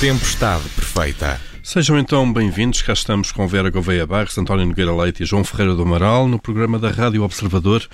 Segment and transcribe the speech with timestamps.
[0.00, 1.49] Tempestade Perfeita.
[1.62, 2.80] Sejam então bem-vindos.
[2.80, 6.38] Cá estamos com Vera Gouveia Barros, António Nogueira Leite e João Ferreira do Amaral no
[6.38, 7.86] programa da Rádio Observador,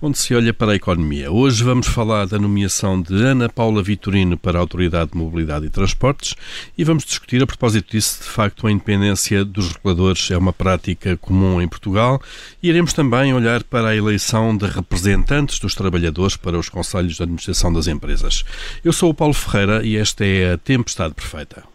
[0.00, 1.32] onde se olha para a economia.
[1.32, 5.70] Hoje vamos falar da nomeação de Ana Paula Vitorino para a Autoridade de Mobilidade e
[5.70, 6.34] Transportes
[6.76, 11.16] e vamos discutir a propósito disso, de facto, a independência dos reguladores é uma prática
[11.16, 12.20] comum em Portugal
[12.62, 17.22] e iremos também olhar para a eleição de representantes dos trabalhadores para os conselhos de
[17.22, 18.44] administração das empresas.
[18.84, 21.73] Eu sou o Paulo Ferreira e esta é a Tempestade Perfeita.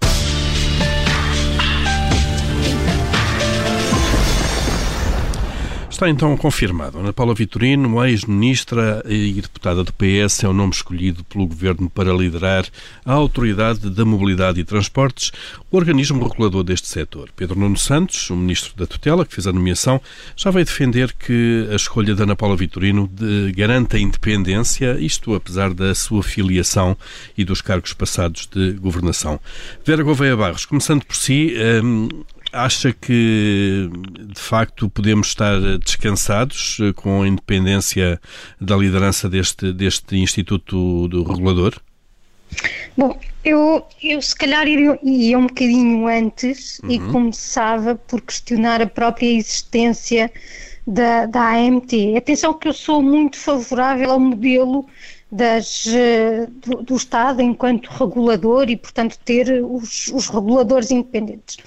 [5.99, 6.98] Está então confirmado.
[6.98, 12.13] Ana Paula Vitorino, ex-ministra e deputada do PS, é o nome escolhido pelo Governo para
[12.13, 12.66] liderar
[13.03, 15.30] a Autoridade da Mobilidade e Transportes,
[15.70, 17.27] o organismo regulador deste setor.
[17.35, 19.99] Pedro Nuno Santos, o ministro da tutela, que fez a nomeação,
[20.38, 23.12] já veio defender que a escolha de Ana Paula Vitorino
[23.54, 26.96] garante a independência, isto apesar da sua filiação
[27.37, 29.37] e dos cargos passados de governação.
[29.84, 32.07] Vera Gouveia Barros, começando por si, hum,
[32.52, 33.90] Acha que,
[34.28, 38.20] de facto, podemos estar descansados eh, com a independência
[38.60, 41.80] da liderança deste, deste Instituto do Regulador?
[42.98, 46.92] Bom, eu, eu se calhar ia, ia um bocadinho antes uhum.
[46.92, 50.32] e começava por questionar a própria existência
[50.86, 52.18] da, da AMT.
[52.18, 54.88] Atenção que eu sou muito favorável ao modelo
[55.32, 61.58] das, eh, do, do, Estado enquanto regulador e, portanto, ter os, os, reguladores independentes.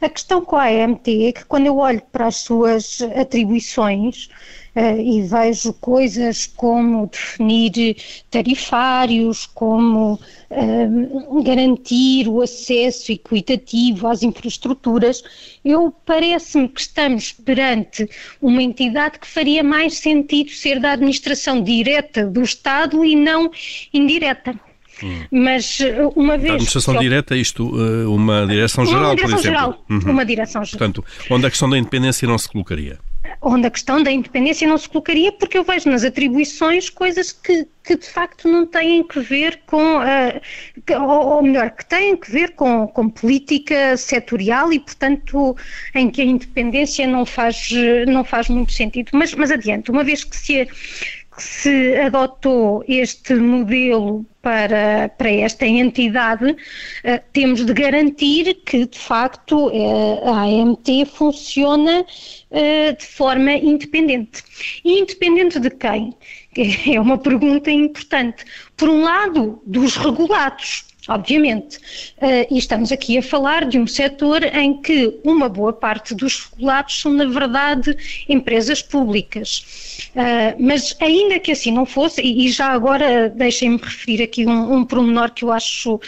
[0.00, 4.28] A questão com a AMT é que, quando eu olho para as suas atribuições,
[4.76, 7.96] uh, e vejo coisas como definir
[8.30, 15.22] tarifários, como uh, garantir o acesso equitativo às infraestruturas,
[15.64, 18.08] eu parece-me que estamos perante
[18.40, 23.50] uma entidade que faria mais sentido ser da administração direta do Estado e não
[23.92, 24.54] indireta.
[25.02, 25.24] Hum.
[25.30, 25.78] Mas
[26.14, 26.52] uma vez.
[26.52, 27.00] A administração eu...
[27.00, 27.68] direta, isto,
[28.08, 29.42] uma direção-geral, por exemplo.
[29.42, 30.00] Geral, uhum.
[30.06, 30.78] Uma direção-geral.
[30.78, 32.98] Portanto, onde a questão da independência não se colocaria?
[33.40, 37.66] Onde a questão da independência não se colocaria, porque eu vejo nas atribuições coisas que,
[37.84, 42.52] que de facto não têm que ver com, uh, ou, melhor, que têm que ver
[42.52, 45.56] com, com política setorial e, portanto,
[45.94, 47.70] em que a independência não faz,
[48.08, 49.10] não faz muito sentido.
[49.12, 55.66] Mas, mas adiante, uma vez que se, que se adotou este modelo para, para esta
[55.66, 63.52] entidade, uh, temos de garantir que, de facto, uh, a AMT funciona uh, de forma
[63.52, 64.42] independente.
[64.84, 66.14] Independente de quem?
[66.90, 68.42] É uma pergunta importante.
[68.78, 71.78] Por um lado, dos regulados, obviamente.
[72.18, 76.50] Uh, e estamos aqui a falar de um setor em que uma boa parte dos
[76.50, 77.96] regulados são, na verdade,
[78.28, 80.08] empresas públicas.
[80.14, 84.74] Uh, mas ainda que assim não fosse, e, e já agora deixem-me referir aqui um,
[84.74, 86.00] um pormenor que eu acho uh,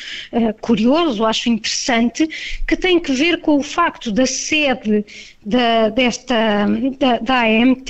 [0.60, 2.28] curioso, acho interessante,
[2.66, 5.04] que tem que ver com o facto da sede
[5.48, 6.66] da, desta,
[6.98, 7.88] da, da AMT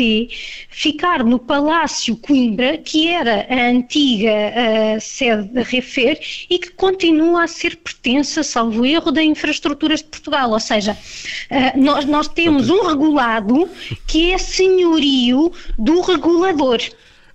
[0.71, 7.43] ficar no Palácio Coimbra, que era a antiga uh, sede da Refer e que continua
[7.43, 10.53] a ser pertença, salvo erro, da Infraestruturas de Portugal.
[10.53, 13.69] Ou seja, uh, nós, nós temos um regulado
[14.07, 16.79] que é senhorio do regulador.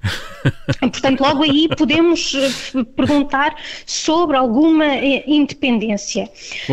[0.79, 3.55] Portanto, logo aí podemos eh, perguntar
[3.85, 6.29] sobre alguma eh, independência.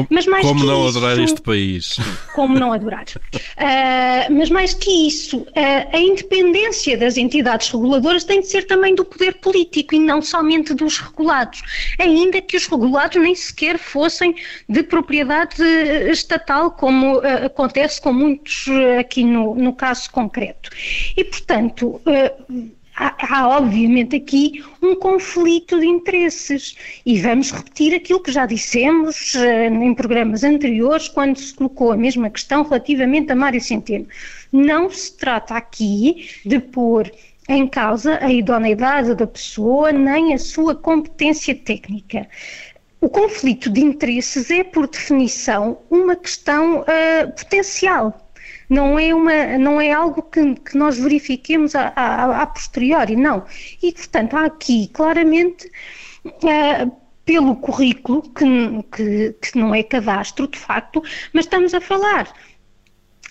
[0.09, 1.97] Mas mais como não isso, adorar este país?
[2.35, 3.05] Como não adorar.
[3.05, 5.47] Uh, mas mais que isso, uh,
[5.93, 10.75] a independência das entidades reguladoras tem de ser também do poder político e não somente
[10.75, 11.63] dos regulados.
[11.99, 14.35] Ainda que os regulados nem sequer fossem
[14.69, 15.63] de propriedade
[16.11, 18.67] estatal, como uh, acontece com muitos
[18.99, 20.71] aqui no, no caso concreto.
[21.17, 22.01] E, portanto,
[23.01, 29.35] há, há, obviamente aqui um conflito de interesses e vamos repetir aquilo que já dissemos
[29.35, 34.07] uh, em programas anteriores quando se colocou a mesma questão relativamente a Mário Centeno.
[34.53, 37.11] Não se trata aqui de pôr
[37.49, 42.29] em causa a idoneidade da pessoa nem a sua competência técnica.
[43.01, 48.30] O conflito de interesses é, por definição, uma questão uh, potencial
[48.71, 53.45] não é, uma, não é algo que, que nós verifiquemos a, posteriori, não.
[53.83, 55.71] E, portanto, há aqui claramente,
[56.25, 56.93] uh,
[57.25, 58.47] pelo currículo, que,
[58.93, 61.03] que, que não é cadastro, de facto,
[61.33, 62.33] mas estamos a falar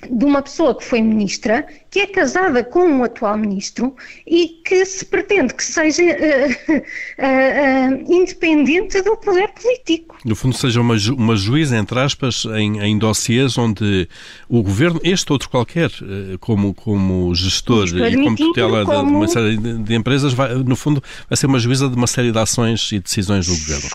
[0.10, 4.86] de uma pessoa que foi ministra, que é casada com um atual ministro e que
[4.86, 10.18] se pretende que seja uh, uh, uh, independente do poder político.
[10.24, 14.08] No fundo, seja uma, ju uma juíza, entre aspas, em, em dossiês onde
[14.48, 15.92] o governo, este outro qualquer,
[16.40, 19.06] como, como gestor e como tutela como...
[19.06, 22.32] de uma série de, empresas, vai, no fundo, vai ser uma juíza de uma série
[22.32, 23.90] de ações e decisões do governo.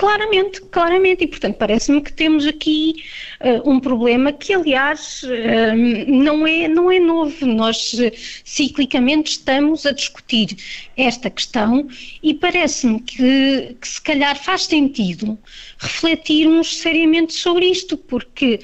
[0.00, 3.04] Claramente, claramente, e portanto parece-me que temos aqui
[3.42, 7.44] uh, um problema que, aliás, uh, não, é, não é novo.
[7.44, 8.10] Nós uh,
[8.42, 10.56] ciclicamente estamos a discutir
[10.96, 11.86] esta questão
[12.22, 15.38] e parece-me que, que, se calhar faz sentido
[15.78, 18.60] refletirmos seriamente sobre isto, porque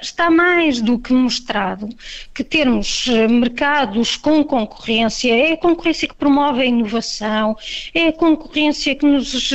[0.00, 1.88] está mais do que mostrado
[2.34, 7.56] que termos mercados com concorrência é a concorrência que promove a inovação,
[7.94, 9.52] é a concorrência que nos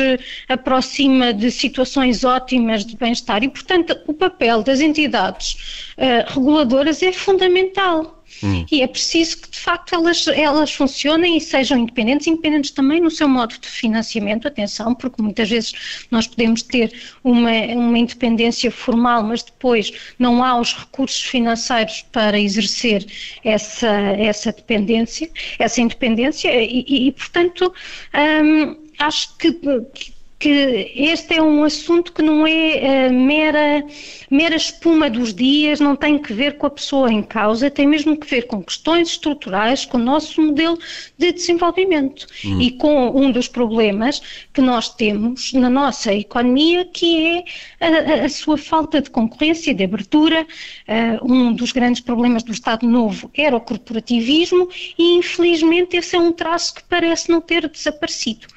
[0.48, 7.03] aproxima acima de situações ótimas de bem-estar e, portanto, o papel das entidades uh, reguladoras
[7.03, 8.15] é fundamental.
[8.44, 8.65] Hum.
[8.71, 13.09] E é preciso que, de facto, elas, elas funcionem e sejam independentes, independentes também no
[13.09, 16.91] seu modo de financiamento, atenção, porque muitas vezes nós podemos ter
[17.23, 23.05] uma, uma independência formal, mas depois não há os recursos financeiros para exercer
[23.43, 27.73] essa, essa dependência, essa independência, e, e, e portanto,
[28.13, 29.51] hum, acho que,
[29.93, 33.84] que que este é um assunto que não é uh, mera,
[34.30, 38.16] mera espuma dos dias, não tem que ver com a pessoa em causa, tem mesmo
[38.16, 40.78] que ver com questões estruturais, com o nosso modelo
[41.18, 42.62] de desenvolvimento hum.
[42.62, 44.22] e com um dos problemas
[44.54, 47.44] que nós temos na nossa economia, que
[47.80, 50.45] é a, a sua falta de concorrência, de abertura.
[50.88, 56.19] Uh, um dos grandes problemas do Estado Novo era o corporativismo e, infelizmente, esse é
[56.19, 58.48] um traço que parece não ter desaparecido.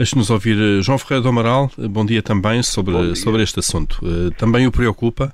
[0.00, 1.70] Deixe-nos ouvir eh, João Ferreira do Amaral.
[1.76, 3.14] Bom dia também sobre, dia.
[3.14, 4.00] sobre este assunto.
[4.02, 5.30] Uh, também o preocupa?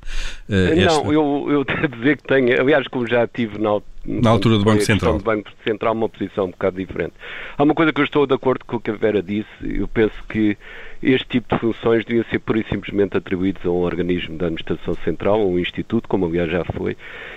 [0.49, 1.05] Uh, esta...
[1.05, 4.65] Não, eu, eu devo dizer que tenho, aliás, como já tive na, na altura do
[4.65, 5.19] Banco Central.
[5.19, 7.13] do Banco Central, uma posição um bocado diferente.
[7.57, 9.47] Há uma coisa que eu estou de acordo com o que a Vera disse.
[9.63, 10.59] Eu penso que
[11.01, 14.95] este tipo de funções deviam ser pura e simplesmente atribuídos a um organismo da administração
[15.05, 16.97] central, a um instituto, como aliás já foi,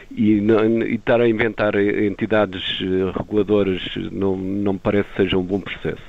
[0.09, 2.79] e, não, e estar a inventar entidades
[3.15, 6.01] reguladoras não, não me parece que seja um bom processo.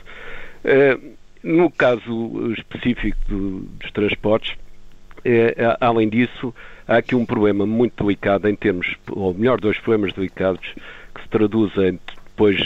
[0.64, 0.98] Eh,
[1.42, 4.56] no caso específico do, dos transportes,
[5.24, 6.54] é, além disso,
[6.86, 10.74] há aqui um problema muito delicado em termos, ou melhor, dois problemas delicados
[11.14, 11.98] que se traduzem
[12.30, 12.58] depois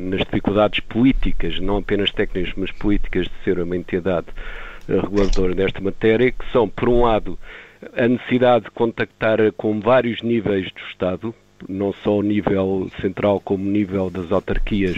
[0.00, 4.26] nas dificuldades políticas, não apenas técnicas, mas políticas de ser uma entidade
[4.88, 7.38] reguladora desta matéria, que são, por um lado,
[7.96, 11.34] a necessidade de contactar com vários níveis do Estado,
[11.68, 14.96] não só o nível central como nível das autarquias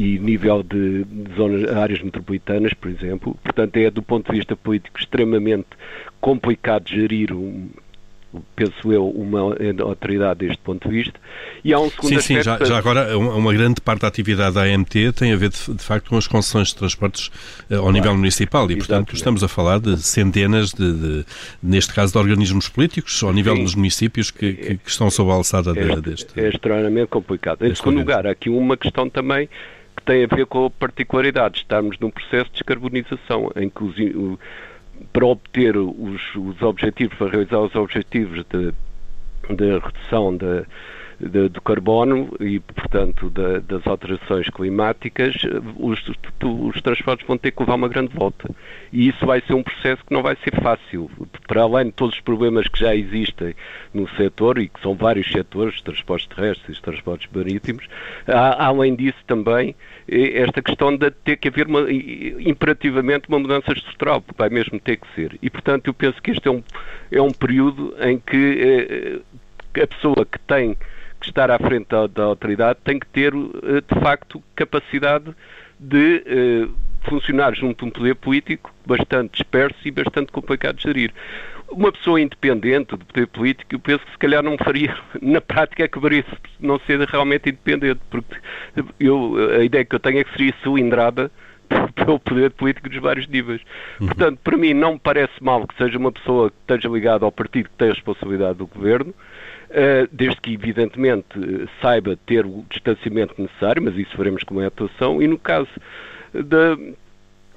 [0.00, 3.36] e nível de, de zonas, áreas metropolitanas, por exemplo.
[3.42, 5.68] Portanto, é do ponto de vista político extremamente
[6.20, 7.68] complicado gerir um,
[8.54, 11.20] penso eu, uma autoridade deste ponto de vista.
[11.64, 12.42] E há um segundo sim, aspecto...
[12.42, 15.74] Sim, já, já, agora, uma grande parte da atividade da AMT tem a ver, de,
[15.74, 19.42] de facto, com as concessões de transportes uh, ao claro, nível municipal e, portanto, estamos
[19.42, 21.24] a falar de centenas, de, de,
[21.62, 23.62] neste caso, de organismos políticos ao nível sim.
[23.64, 26.38] dos municípios que, que, que, estão sob a alçada é, deste...
[26.38, 27.66] É extremamente complicado.
[27.66, 29.48] Em segundo lugar, há aqui uma questão também
[29.96, 33.82] que tem a ver com a particularidade de estarmos num processo de descarbonização, em que
[33.82, 33.94] os,
[35.12, 38.72] para obter os, os objetivos, para realizar os objetivos de,
[39.54, 40.64] de redução de,
[41.18, 45.34] de, do carbono e, portanto, de, das alterações climáticas,
[45.76, 45.98] os,
[46.42, 48.48] os transportes vão ter que levar uma grande volta.
[48.92, 51.10] E isso vai ser um processo que não vai ser fácil.
[51.46, 53.54] Para além de todos os problemas que já existem
[53.94, 57.86] no setor, e que são vários setores, transportes terrestres transportes marítimos,
[58.26, 59.74] há, além disso também
[60.08, 64.78] eh, esta questão de ter que haver uma, imperativamente uma mudança estrutural, porque vai mesmo
[64.78, 65.38] ter que ser.
[65.42, 66.62] E, portanto, eu penso que este é um,
[67.10, 69.22] é um período em que
[69.74, 70.76] eh, a pessoa que tem
[71.26, 75.34] que estar à frente da, da autoridade tem que ter, eh, de facto, capacidade
[75.78, 76.68] de eh,
[77.08, 81.12] funcionar junto a um poder político bastante disperso e bastante complicado de gerir.
[81.68, 85.84] Uma pessoa independente do poder político, eu penso que se calhar não faria, na prática,
[85.84, 86.24] acabaria
[86.60, 88.36] não ser realmente independente, porque
[89.00, 91.30] eu, a ideia que eu tenho é que seria cilindrada
[91.96, 93.60] pelo poder político dos vários níveis.
[94.00, 94.06] Uhum.
[94.06, 97.32] Portanto, para mim não me parece mal que seja uma pessoa que esteja ligada ao
[97.32, 99.12] partido que tem a responsabilidade do governo,
[100.12, 101.26] desde que, evidentemente,
[101.80, 105.68] saiba ter o distanciamento necessário, mas isso faremos com a atuação, e no caso
[106.32, 106.76] da,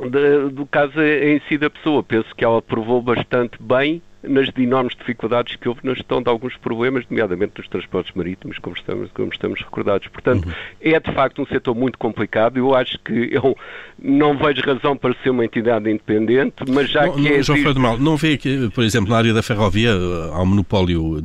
[0.09, 4.95] da, do caso em si da pessoa, penso que ela provou bastante bem nas enormes
[4.95, 9.31] dificuldades que houve na gestão de alguns problemas, nomeadamente dos transportes marítimos, como estamos, como
[9.31, 10.07] estamos recordados.
[10.09, 10.53] Portanto, uhum.
[10.81, 12.57] é de facto um setor muito complicado.
[12.57, 13.55] Eu acho que eu
[14.01, 17.43] não vejo razão para ser uma entidade independente, mas já não, que não, é.
[17.43, 21.21] João Freire Mal, não vê que, por exemplo, na área da ferrovia há um monopólio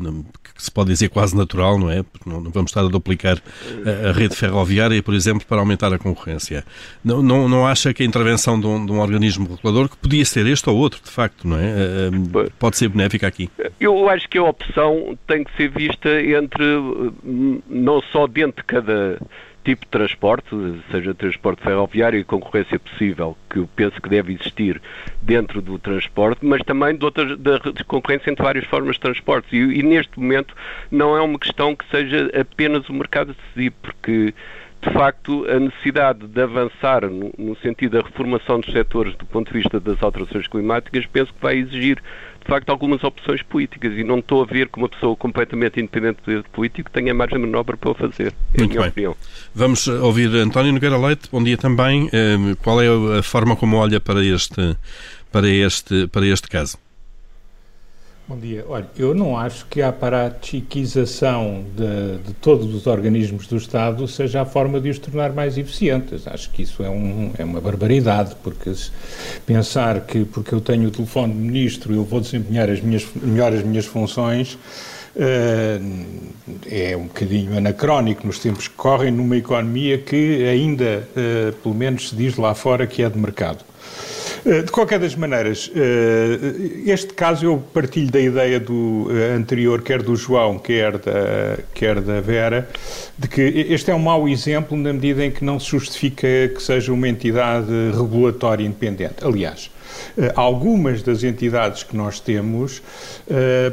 [0.54, 2.02] que se pode dizer quase natural, não é?
[2.04, 3.42] Porque não, vamos estar a duplicar
[3.84, 6.64] a, a, rede ferroviária, por exemplo, para aumentar a concorrência.
[7.04, 10.24] Não, não, não acha que a intervenção de um, de um organismo regulador, que podia
[10.24, 11.64] ser este ou outro, de facto, não é?
[11.64, 13.50] Eh, eh, pode ser benéfica aqui?
[13.80, 16.64] Eu acho que a opção tem que ser vista entre,
[17.68, 19.18] não só dentro de cada
[19.64, 20.48] tipo de transporte,
[20.90, 24.80] seja transporte ferroviário e concorrência possível, que eu penso que deve existir
[25.22, 29.56] dentro do transporte, mas também de, outras, de, concorrência entre várias formas de transporte.
[29.56, 30.54] E, e, neste momento
[30.90, 34.34] não é uma questão que seja apenas o mercado decidir, porque
[34.84, 39.50] de facto, a necessidade de avançar no, no, sentido da reformação dos setores do ponto
[39.50, 42.02] de vista das alterações climáticas, penso que vai exigir,
[42.44, 46.18] de facto, algumas opções políticas e não estou a ver que uma pessoa completamente independente
[46.18, 48.34] do poder político tenha margem de manobra para o fazer.
[48.54, 48.88] É Muito bem.
[48.88, 49.16] Opinião.
[49.54, 51.28] Vamos ouvir António Nogueira Leite.
[51.32, 52.08] Bom dia também.
[52.12, 54.76] Eh, qual é a forma como olha para este,
[55.32, 56.83] para este, para este caso?
[58.26, 58.64] Bom dia.
[58.66, 64.40] Olha, eu não acho que a aparatiquização de, de, todos os organismos do Estado seja
[64.40, 66.26] a forma de os tornar mais eficientes.
[66.26, 68.72] Acho que isso é, um, é uma barbaridade, porque
[69.44, 73.52] pensar que porque eu tenho o telefone de ministro eu vou desempenhar as minhas, melhor
[73.52, 76.18] as minhas funções uh,
[76.64, 82.08] é um bocadinho anacrónico nos tempos que correm numa economia que ainda, uh, pelo menos,
[82.08, 83.62] se diz lá fora que é de mercado.
[84.46, 89.80] Eh, de qualquer das maneiras, eh, este caso eu partilho da ideia do eh, anterior,
[89.80, 92.68] quer do João, quer da, quer da Vera,
[93.18, 96.62] de que este é um mau exemplo na medida em que não se justifica que
[96.62, 99.24] seja uma entidade regulatória independente.
[99.24, 99.70] Aliás,
[100.34, 102.82] algumas das entidades que nós temos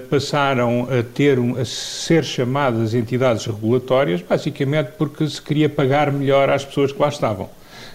[0.09, 6.63] passaram a ter a ser chamadas entidades regulatórias basicamente porque se queria pagar melhor às
[6.63, 7.49] pessoas que lá estavam.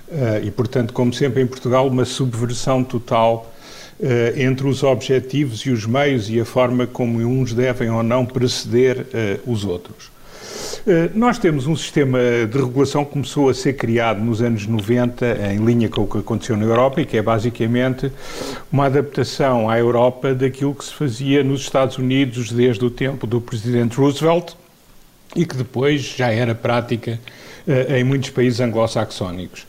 [0.08, 3.52] Uh, e, portanto, como sempre em Portugal, uma subversão total
[3.98, 8.24] uh, entre os objetivos e os meios e a forma como uns devem ou não
[8.24, 10.14] preceder uh, os outros.
[11.14, 15.58] Nós temos um sistema de regulação que começou a ser criado nos anos 90, em
[15.64, 18.10] linha com o que aconteceu na Europa, e que é basicamente
[18.70, 23.40] uma adaptação à Europa daquilo que se fazia nos Estados Unidos desde o tempo do
[23.40, 24.52] presidente Roosevelt
[25.34, 27.18] e que depois já era prática
[27.88, 29.66] em muitos países anglo-saxónicos.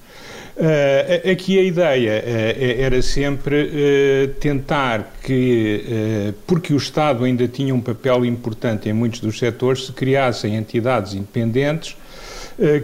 [0.59, 7.75] Uh, aqui a ideia uh, era sempre uh, tentar que, porque o Estado ainda tinha
[7.75, 11.95] um papel importante em muitos dos setores, se criassem entidades independentes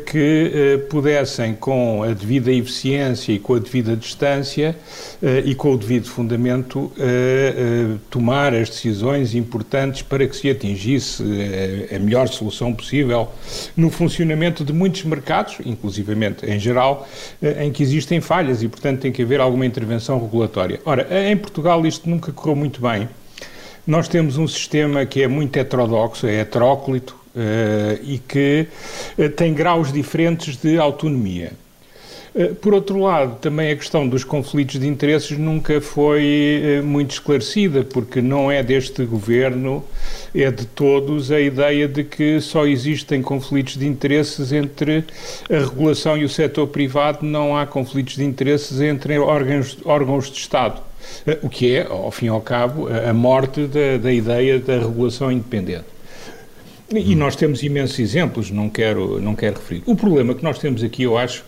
[0.05, 4.75] que eh, pudessem, com a devida eficiência e com a devida distância
[5.21, 6.91] eh, e com o devido fundamento,
[8.09, 11.23] tomar as decisões importantes para que se atingisse
[11.93, 13.29] a melhor solução possível
[13.75, 17.07] no funcionamento de muitos mercados, inclusivamente em geral,
[17.59, 20.79] em que existem falhas e, portanto, tem que haver alguma intervenção regulatória.
[20.85, 23.07] Ora, em Portugal isto nunca correu muito bem.
[23.85, 27.22] Nós temos um sistema que é muito heterodoxo, é heteróclito,
[28.03, 28.67] e que
[29.17, 31.51] uh, tem graus diferentes de autonomia.
[32.35, 37.83] Uh, por outro lado, também a questão dos conflitos de interesses nunca foi muito esclarecida,
[37.83, 39.83] porque não é deste governo,
[40.33, 45.03] é de todos, a ideia de que só existem conflitos de interesses entre
[45.49, 50.37] a regulação e o setor privado, não há conflitos de interesses entre órgãos, órgãos de
[50.37, 50.81] Estado.
[51.41, 55.31] O que é, ao fim e ao cabo, a morte da, da ideia da regulação
[55.31, 55.92] independente.
[56.95, 59.81] E nós temos imensos exemplos, não quero, não quero referir.
[59.85, 61.43] O problema que nós temos aqui, eu acho,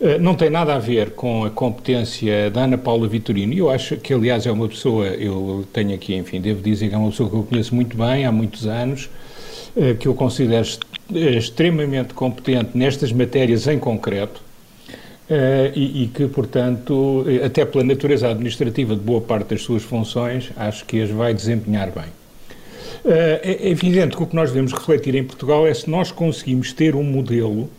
[0.00, 3.54] eh, não tem nada a ver com a competência da Ana Paula Vitorino.
[3.54, 6.98] Eu acho que, aliás, é uma pessoa, eu tenho aqui, enfim, devo dizer que é
[6.98, 9.08] uma pessoa que eu conheço muito bem, há muitos anos,
[9.76, 10.66] eh, que eu considero
[11.10, 14.46] extremamente competente nestas matérias em concreto.
[15.74, 20.86] e, e, que, portanto, até pela natureza administrativa de boa parte das suas funções, acho
[20.86, 22.17] que as vai desempenhar bem.
[23.04, 26.72] Eh, é evidente que o que nós devemos refletir em Portugal é se nós conseguimos
[26.72, 27.70] ter um modelo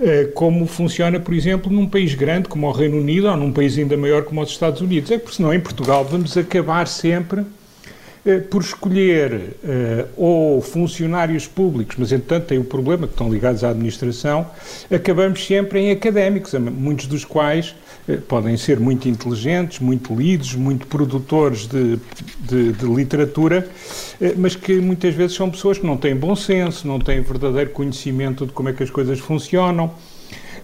[0.00, 3.76] eh, como funciona, por exemplo, num país grande como o Reino Unido ou num país
[3.76, 5.10] ainda maior como os Estados Unidos.
[5.10, 7.42] É porque senão em Portugal vamos acabar sempre
[8.24, 9.56] eh, por escolher
[10.16, 14.46] ou funcionários públicos, mas entretanto tem o problema que estão ligados à administração,
[14.90, 17.74] acabamos sempre em académicos, muitos dos quais
[18.16, 21.98] podem ser muito inteligentes, muito lidos, muito produtores de,
[22.40, 23.68] de, de, literatura,
[24.20, 27.70] eh, mas que muitas vezes são pessoas que não têm bom senso, não têm verdadeiro
[27.70, 29.92] conhecimento de como é que as coisas funcionam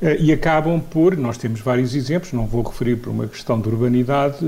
[0.01, 3.69] eh, e acabam por, nós temos vários exemplos, não vou referir por uma questão de
[3.69, 4.39] urbanidade,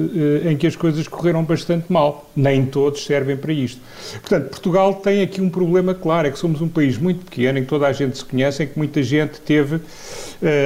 [0.49, 2.31] em que as coisas correram bastante mal.
[2.35, 3.79] Nem todos servem para isto.
[4.23, 7.63] Portanto, Portugal tem aqui um problema claro, é que somos um país muito pequeno, em
[7.63, 9.81] que toda a gente se conhece, em que muita gente teve,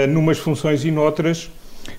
[0.08, 1.50] numas funções e noutras,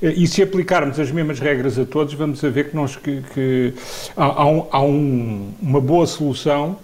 [0.01, 3.73] e se aplicarmos as mesmas regras a todos, vamos a ver que, nós, que, que
[4.15, 6.77] há, um, há um, uma boa solução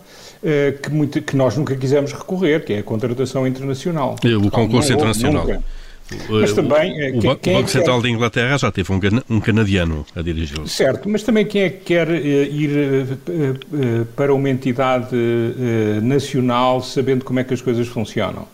[0.43, 4.15] eh, que, muito, que, nós nunca quisemos recorrer, que é a contratação internacional.
[4.23, 5.47] E o concurso não, internacional.
[5.47, 5.63] Nunca.
[6.29, 6.93] Mas também.
[6.93, 8.99] O, eh, quem, o Banco é Central de Inglaterra já teve um,
[9.29, 10.67] um canadiano a dirigi-lo.
[10.67, 13.17] Certo, mas também quem é que quer ir
[14.15, 15.15] para uma entidade
[16.01, 18.47] nacional sabendo como é que as coisas funcionam?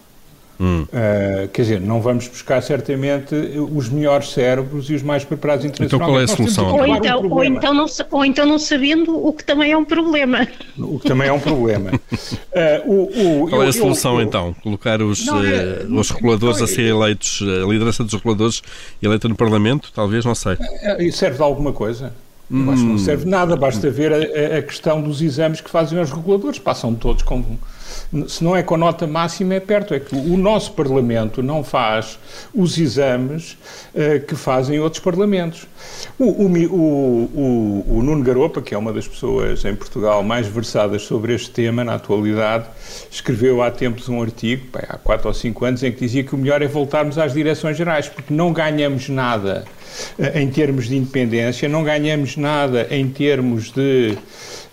[0.59, 0.83] Hum.
[0.83, 3.33] Uh, quer dizer, não vamos buscar certamente
[3.71, 5.95] os melhores cérebros e os mais preparados internacionalmente.
[5.95, 6.75] Então qual é a solução?
[6.75, 9.85] Ou então, um ou, então não, ou então não sabendo o que também é um
[9.85, 10.47] problema.
[10.77, 11.91] O que também é um problema.
[11.91, 11.99] uh,
[12.85, 14.55] o, o, qual eu, é a solução eu, então?
[14.61, 18.61] Colocar os, não, uh, os reguladores não, a ser eleitos, a liderança dos reguladores
[19.01, 19.91] eleita no Parlamento?
[19.93, 20.57] Talvez, não sei.
[21.11, 22.13] Serve de alguma coisa?
[22.51, 22.99] Eu acho que não hum.
[22.99, 27.23] serve nada, basta ver a, a, questão dos exames que fazem os reguladores, passam todos
[27.23, 27.43] com
[28.27, 29.93] se não é com nota máxima, é perto.
[29.93, 32.19] É que o nosso Parlamento não faz
[32.53, 33.57] os exames
[33.93, 35.67] uh, que fazem outros Parlamentos.
[36.17, 41.01] O, o, o, o, Nuno Garopa, que é uma das pessoas em Portugal mais versadas
[41.03, 42.65] sobre este tema na atualidade,
[43.09, 46.35] escreveu há tempos um artigo, bem, há quatro ou cinco anos, em que dizia que
[46.35, 49.65] o melhor é voltarmos às direções gerais, porque não ganhamos nada
[50.19, 54.17] uh, em termos de independência, não ganhamos nada em termos de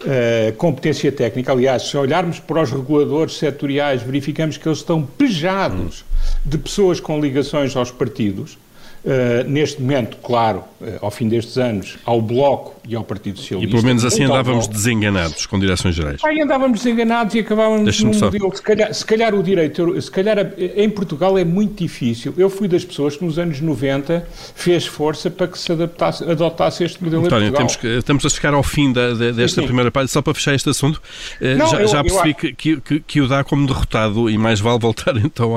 [0.02, 1.52] uh, competência técnica.
[1.52, 6.04] Aliás, se olharmos para os reguladores setoriais, verificamos que eles estão pejados
[6.44, 8.58] de pessoas com ligações aos partidos
[9.02, 13.66] Uh, neste momento, claro, uh, ao fim destes anos, ao Bloco e ao Partido Socialista.
[13.66, 16.20] E pelo menos assim andávamos desenganados com direções gerais.
[16.22, 18.26] Aí andávamos desenganados e acabávamos num só.
[18.26, 18.54] modelo.
[18.54, 22.34] Se calhar, se calhar o direito, se calhar em Portugal é muito difícil.
[22.36, 26.84] Eu fui das pessoas que nos anos 90 fez força para que se adaptasse, adotasse
[26.84, 29.60] este modelo António, em Temos que, estamos a chegar ao fim da, da, desta sim,
[29.62, 29.66] sim.
[29.66, 31.00] primeira parte, só para fechar este assunto.
[31.40, 34.36] Uh, Não, já, eu, já percebi eu, que, que, que, o dá como derrotado e
[34.36, 35.54] mais vale voltar então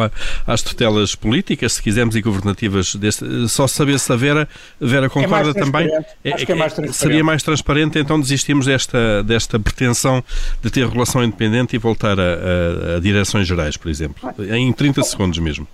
[0.47, 4.47] às tutelas políticas, se quisermos, e governativas deste só saber se a Vera,
[4.79, 5.87] Vera concorda é também.
[6.23, 6.97] É, Acho que é mais transparente.
[6.97, 10.23] Seria mais transparente, então desistimos desta, desta pretensão
[10.61, 14.33] de ter relação independente e voltar a, a, a direções gerais, por exemplo.
[14.51, 15.67] Em 30 segundos mesmo.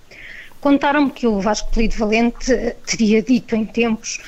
[0.60, 2.54] Contaram-me que o Vasco Polido Valente
[2.86, 4.18] teria dito em tempos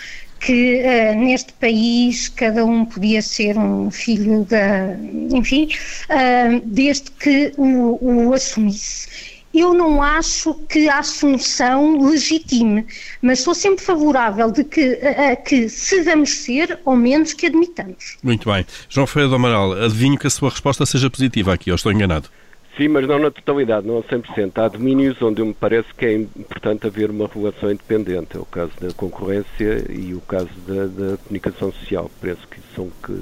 [0.43, 4.97] que uh, neste país cada um podia ser um filho da.
[5.31, 5.69] Enfim,
[6.11, 12.87] uh, desde que o, o assumisse eu não acho que a assunção legitime,
[13.21, 17.47] mas sou sempre favorável de que, a, a que se vamos ser, ao menos que
[17.47, 18.17] admitamos.
[18.23, 18.67] Muito bem.
[18.89, 22.29] João Ferreira do Amaral, adivinho que a sua resposta seja positiva aqui, ou estou enganado?
[22.77, 24.53] Sim, mas não na totalidade, não a 100%.
[24.57, 28.35] Há domínios onde me parece que é importante haver uma regulação independente.
[28.37, 32.11] É o caso da concorrência e o caso da, da comunicação social.
[32.19, 33.13] Parece que são que.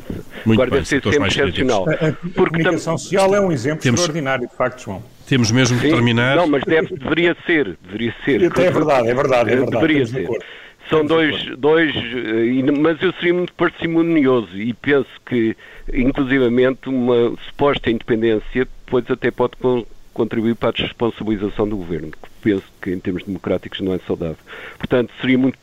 [0.47, 1.89] Muito Agora bem, deve ser sempre excepcional.
[1.89, 4.01] A, a, a comunicação social é um exemplo Temos...
[4.01, 5.03] extraordinário, de facto, João.
[5.31, 6.35] Temos mesmo Sim, de terminar.
[6.35, 7.79] Não, mas deve, deveria ser.
[7.85, 8.43] Deveria ser.
[8.43, 9.51] É verdade, é verdade.
[9.53, 10.29] É verdade deveria ser.
[10.89, 15.57] São dois, dois, eh, mas eu seria muito parcimonioso e penso que,
[15.95, 19.53] inclusivamente, uma suposta independência depois até pode
[20.13, 24.37] contribuir para a desresponsabilização do governo, que penso que em termos democráticos não é saudável.
[24.79, 25.59] Portanto, seria muito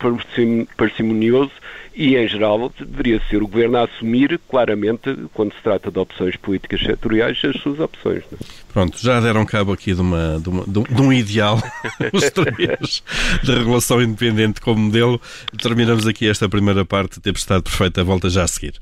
[0.76, 1.52] parcimonioso
[1.96, 6.36] e, em geral, deveria ser o governo a assumir claramente, quando se trata de opções
[6.36, 8.24] políticas setoriais, as suas opções.
[8.32, 8.38] É?
[8.72, 11.62] Pronto, já deram cabo aqui de, uma, de, uma, de um ideal,
[12.14, 13.04] os três,
[13.44, 15.20] da regulação independente como modelo.
[15.62, 17.20] Terminamos aqui esta primeira parte.
[17.20, 18.76] Tempestade Perfeita volta já a seguir.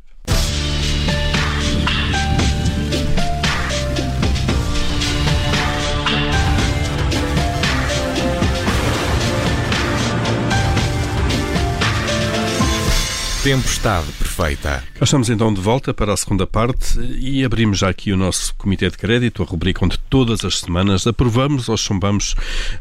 [13.46, 14.84] Tempestade perfeita.
[14.96, 18.56] Cá estamos então de volta para a segunda parte e abrimos já aqui o nosso
[18.58, 22.34] Comitê de Crédito, a rubrica onde todas as semanas aprovamos ou chumbamos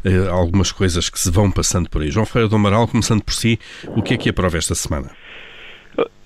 [0.03, 2.09] eh, algumas coisas que se vão passando por aí.
[2.09, 5.11] João Ferreira do Amaral, começando por si, o que é que aprova esta semana?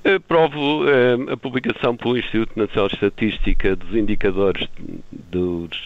[0.06, 4.70] Aprovo eh, a publicação pelo Instituto Nacional de Estatística dos indicadores
[5.12, 5.86] dos,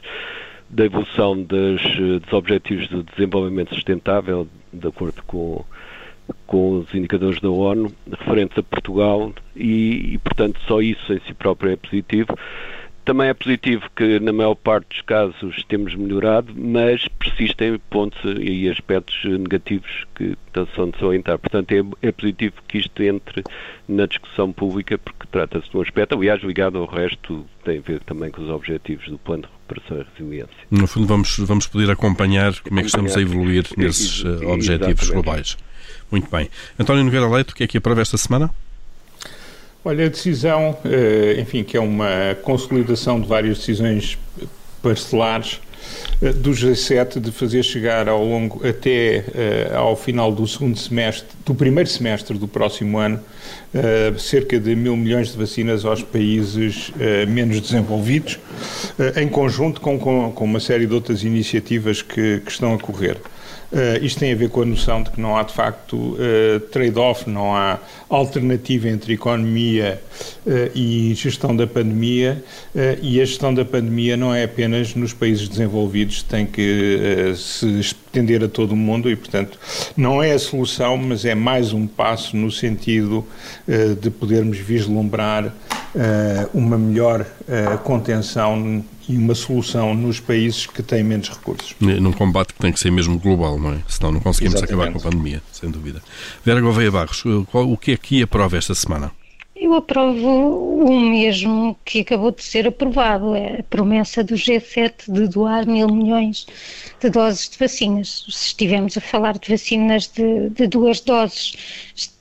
[0.70, 1.82] da evolução dos,
[2.22, 5.66] dos Objetivos de Desenvolvimento Sustentável, de acordo com
[6.48, 11.34] com os indicadores da ONU referentes a Portugal e, e, portanto, só isso em si
[11.34, 12.38] próprio é positivo.
[13.06, 18.70] Também é positivo que, na maior parte dos casos, temos melhorado, mas persistem pontos e
[18.70, 20.38] aspectos negativos que
[20.74, 21.38] são de salientar.
[21.38, 23.44] Portanto, é, é positivo que isto entre
[23.90, 28.00] na discussão pública, porque trata-se de um aspecto, aliás, ligado ao resto, tem a ver
[28.04, 30.68] também com os objetivos do Plano de Recuperação e Resiliência.
[30.72, 35.10] No fundo, vamos, vamos poder acompanhar como é que estamos a evoluir nesses uh, objetivos
[35.10, 35.58] globais.
[36.14, 36.48] Muito bem.
[36.78, 38.52] António Nogueira Leite, o que é que aprova esta semana?
[39.84, 44.16] Olha, a decisão, eh, enfim, que é uma consolidação de várias decisões
[44.84, 45.60] parcelares
[46.22, 49.26] eh, do G7 de fazer chegar ao longo até
[49.74, 53.20] uh, ao final do segundo semestre, do primeiro semestre do próximo ano,
[53.74, 58.38] uh, cerca de mil milhões de vacinas aos países uh, menos desenvolvidos,
[59.20, 63.18] em conjunto com, com, com, uma série de outras iniciativas que, que estão a correr.
[63.74, 66.60] Uh, isto tem a ver com a noção de que não há, de facto, uh,
[66.72, 70.00] trade-off, não há alternativa entre economia
[70.46, 72.44] uh, e gestão da pandemia,
[73.02, 78.44] e a gestão da pandemia não é apenas nos países desenvolvidos, tem que se estender
[78.44, 79.58] a todo o mundo e, portanto,
[79.98, 83.26] não é a solução, mas é mais um passo no sentido
[84.02, 85.54] de podermos vislumbrar
[86.54, 87.26] uma melhor
[87.84, 91.76] contenção e uma solução nos países que têm menos recursos.
[91.80, 93.80] Num combate que tem que ser mesmo global, não é?
[93.88, 94.82] Senão não conseguimos Exatamente.
[94.82, 96.02] acabar com a pandemia, sem dúvida.
[96.44, 99.12] Vera Gouveia Barros, o que é que aprova esta semana?
[99.56, 105.28] Eu aprovo o mesmo que acabou de ser aprovado, é a promessa do G7 de
[105.28, 106.46] doar mil milhões
[107.00, 108.26] de doses de vacinas.
[108.28, 111.56] Se estivermos a falar de vacinas de, de duas doses,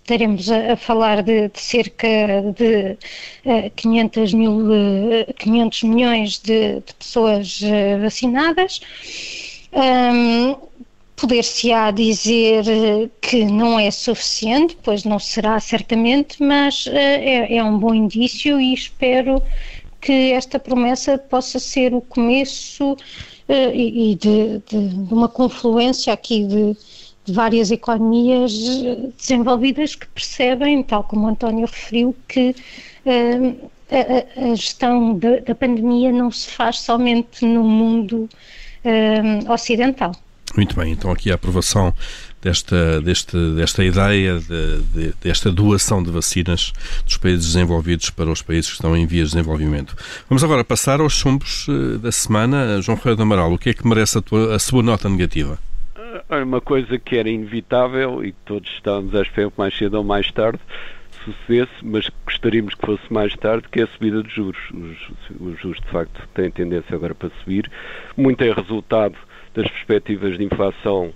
[0.02, 2.08] estaremos a, a falar de, de, cerca
[2.56, 2.98] de
[3.46, 8.80] uh, 500, mil, uh, 500 milhões de, de pessoas uh, vacinadas.
[9.72, 10.72] Um,
[11.14, 12.64] Poder-se-á dizer
[13.20, 18.74] que não é suficiente, pois não será certamente, mas é, é um bom indício e
[18.74, 19.40] espero
[20.00, 22.96] que esta promessa possa ser o começo
[23.48, 26.76] e, de, de, uma confluência aqui de,
[27.24, 32.54] de várias economias eh, desenvolvidas que percebem, tal como o António referiu, que
[33.06, 38.28] uh, a, a, gestão da, da, pandemia não se faz somente no mundo
[38.84, 40.12] uh, ocidental.
[40.56, 41.94] Muito bem, então aqui a aprovação
[42.42, 46.72] desta, deste, desta ideia, de, de, desta doação de vacinas
[47.06, 49.96] dos países desenvolvidos para os países que estão em vias de desenvolvimento.
[50.28, 51.66] Vamos agora passar aos chumbos
[52.02, 52.82] da semana.
[52.82, 55.58] João Ferreira do Amaral, o que é que merece a, tua, a sua nota negativa?
[56.40, 60.30] Uma coisa que era inevitável e todos estávamos à espera que mais cedo ou mais
[60.32, 60.60] tarde
[61.24, 64.60] sucedesse, mas gostaríamos que fosse mais tarde, que é a subida dos juros.
[64.70, 67.70] Os, os juros, de facto, têm tendência agora para subir.
[68.16, 69.14] Muito é resultado
[69.54, 71.12] das perspectivas de inflação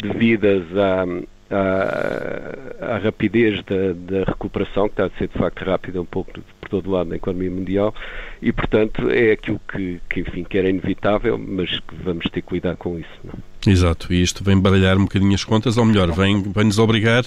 [0.00, 1.04] devidas à,
[1.50, 6.32] à, à rapidez da, da, recuperação, que está a ser de facto rápida um pouco
[6.60, 7.94] por todo o lado na economia mundial,
[8.42, 12.48] e portanto é aquilo que, que enfim, que era inevitável, mas que vamos ter que
[12.48, 13.20] cuidar com isso.
[13.24, 13.47] Não?
[13.70, 17.24] Exato, e isto vem baralhar um bocadinho as contas, ou melhor, vem, vem nos obrigar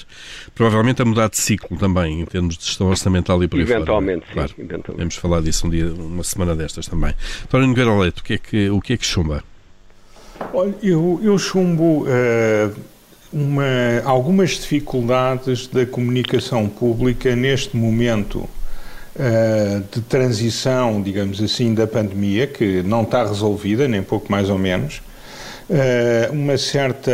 [0.55, 4.21] provavelmente a mudar de ciclo também, em termos de gestão orçamental e por aí eventualmente,
[4.21, 4.27] fora.
[4.29, 4.97] Sim, claro, eventualmente.
[4.97, 7.13] Vamos falar disso um dia, uma semana destas também.
[7.43, 9.43] António Nogueira Leite, o que é que, o que, é que chumba?
[10.53, 12.75] Olha, eu, eu chumbo uh,
[13.31, 22.47] uma, algumas dificuldades da comunicação pública neste momento uh, de transição, digamos assim, da pandemia,
[22.47, 25.01] que não está resolvida, nem pouco mais ou menos,
[26.33, 27.11] uma certa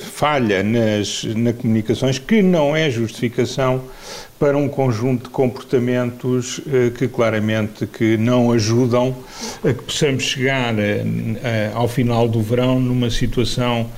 [0.00, 3.82] falha nas na comunicações que não é justificação
[4.42, 9.14] para um conjunto de comportamentos uh, que claramente que não ajudam
[9.62, 10.78] a que possamos chegar uh,
[11.74, 13.88] ao final do verão numa situação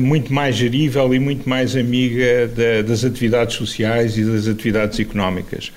[0.00, 5.72] muito mais gerível e muito mais amiga da, das atividades sociais e das atividades económicas.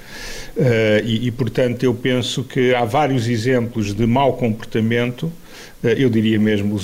[1.05, 5.40] E, portanto, eu penso que há vários exemplos de mau comportamento eh,
[5.83, 6.75] eu diria mesmo,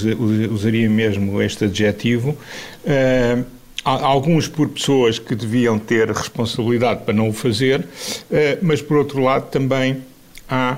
[0.51, 2.31] usaria mesmo este adjetivo,
[2.85, 3.45] uh,
[3.83, 7.85] alguns por pessoas que deviam ter responsabilidade para não o fazer, uh,
[8.61, 9.97] mas por outro lado também
[10.49, 10.77] há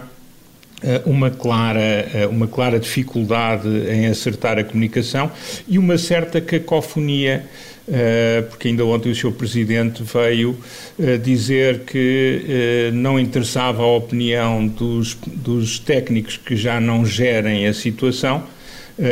[1.05, 5.29] uma clara, uma clara dificuldade em acertar a comunicação
[5.67, 7.78] e uma certa cacofonia eh,
[8.49, 9.31] porque ainda ontem o Sr.
[9.31, 10.57] Presidente veio
[10.99, 17.67] eh, dizer que eh, não interessava a opinião dos, dos técnicos que já não gerem
[17.67, 18.43] a situação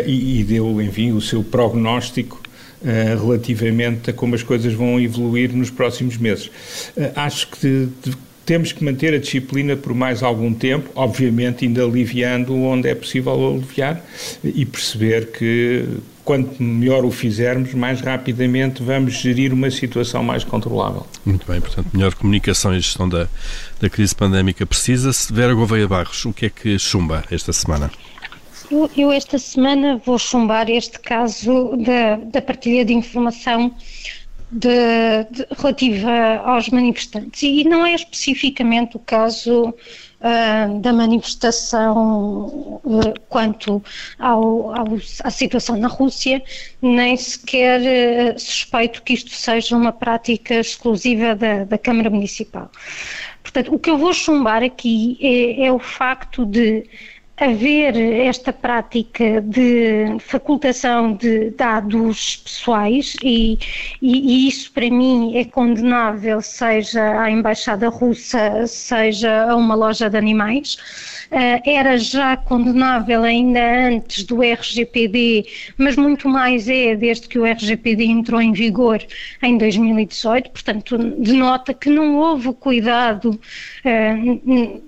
[0.05, 2.41] e, e deu, enfim, o seu prognóstico
[2.83, 6.51] relativamente a como as coisas vão evoluir nos próximos meses.
[7.15, 7.89] acho que
[8.47, 13.55] temos que manter a disciplina por mais algum tempo, obviamente ainda aliviando onde é possível
[13.55, 14.03] aliviar
[14.43, 15.85] e perceber que
[16.27, 21.07] quanto melhor o fizermos, mais rapidamente vamos gerir uma situação mais controlável.
[21.25, 23.29] Muito bem, portanto, melhor comunicação e gestão da,
[23.79, 25.31] da crise pandémica precisa-se.
[25.31, 27.89] Vera Gouveia Barros, o que é que chumba esta semana?
[28.69, 33.73] Eu, eu, esta semana vou chumbar este caso da, da partilha de informação
[34.51, 43.13] de, de, relativa aos manifestantes e não é especificamente o caso uh, da manifestação uh,
[43.27, 43.83] quanto
[44.17, 44.87] ao, ao,
[45.23, 46.41] à situação na Rússia,
[46.81, 52.71] nem sequer uh, suspeito que isto seja uma prática exclusiva da, da Câmara Municipal.
[53.43, 56.85] Portanto, o que eu vou chumbar aqui é, é o facto de
[57.37, 63.59] haver esta prática de facultação de dados pessoais e,
[64.01, 70.09] e, e, isso para mim é condenável, seja à Embaixada Russa, seja a uma loja
[70.09, 70.77] de animais.
[71.29, 75.45] Uh, era já condenável ainda antes do RGPD,
[75.77, 79.05] mas muito mais é desde que o RGPD entrou em vigor
[79.43, 83.39] em 2018, portanto, denota que não houve cuidado.
[83.85, 84.87] Uh,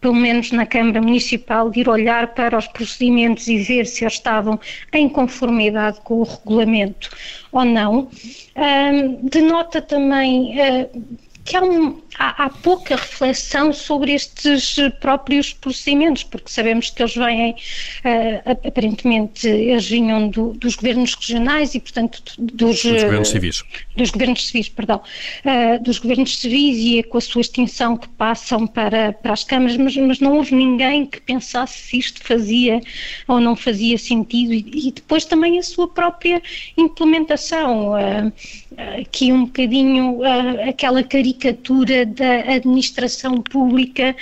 [0.00, 4.14] pelo menos na Câmara Municipal, de ir olhar para os procedimentos e ver se eles
[4.14, 4.58] estavam
[4.92, 7.10] em conformidade com o regulamento
[7.52, 8.08] ou não.
[8.56, 11.04] Um, denota também uh,
[11.44, 17.16] que há, um, há, há, pouca reflexão sobre estes próprios procedimentos, porque sabemos que eles
[17.16, 23.64] vêm, uh, aparentemente, eles vinham do, dos governos regionais e, portanto, dos, dos governos civis.
[23.96, 25.00] Dos governos civis, perdão.
[25.44, 29.42] Uh, dos governos civis e é com a sua extinção que passam para, para as
[29.42, 32.80] câmaras, mas, mas não houve ninguém que pensasse se isto fazia
[33.26, 36.42] ou não fazia sentido e, e depois também a sua própria
[36.76, 37.92] implementação.
[37.92, 38.32] Uh,
[39.00, 40.20] aqui um bocadinho
[40.68, 44.14] aquela caricatura da administração pública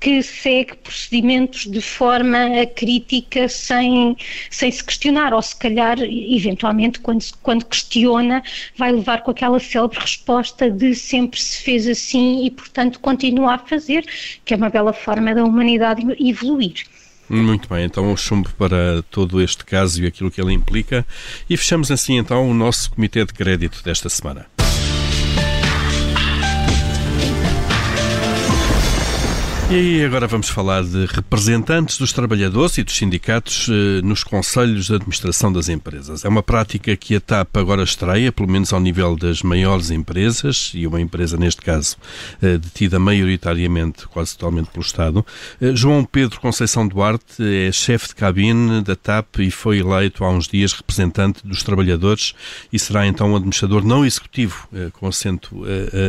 [0.00, 2.38] que segue procedimentos de forma
[2.74, 4.16] crítica sem,
[4.50, 8.42] sem se questionar, ou se calhar, eventualmente, quando, quando questiona,
[8.78, 13.58] vai levar com aquela célebre resposta de sempre se fez assim e, portanto, continua a
[13.58, 14.06] fazer,
[14.42, 16.84] que é uma bela forma da humanidade evoluir.
[17.28, 21.06] Muito bem, então o chumbo para todo este caso e aquilo que ele implica.
[21.48, 24.46] E fechamos assim então o nosso Comitê de Crédito desta semana.
[29.72, 34.96] E agora vamos falar de representantes dos trabalhadores e dos sindicatos eh, nos conselhos de
[34.96, 36.24] administração das empresas.
[36.24, 40.72] É uma prática que a TAP agora estreia, pelo menos ao nível das maiores empresas,
[40.74, 41.96] e uma empresa, neste caso,
[42.42, 45.24] eh, detida maioritariamente, quase totalmente pelo Estado.
[45.60, 50.30] Eh, João Pedro Conceição Duarte é chefe de cabine da TAP e foi eleito há
[50.30, 52.34] uns dias representante dos trabalhadores
[52.72, 55.62] e será então um administrador não executivo, com assento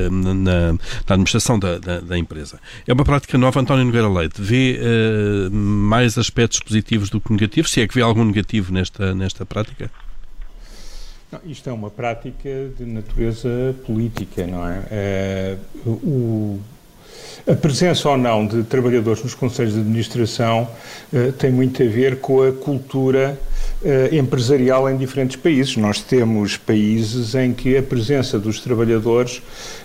[0.09, 2.59] na, administração da, da, da empresa.
[2.87, 7.71] É uma prática nova António Nogueira Leite, vê uh, mais aspectos positivos do que negativos?
[7.71, 9.89] Se é que vê algum negativo nesta, nesta prática?
[11.31, 15.57] Não, isto é uma prática de natureza política, não é?
[15.85, 16.61] Uh, o,
[17.47, 20.69] a presença ou não de trabalhadores nos conselhos de administração
[21.13, 23.39] uh, tem muito a ver com a cultura
[23.81, 25.75] uh, empresarial em diferentes países.
[25.77, 29.37] Nós temos países em que a presença dos trabalhadores,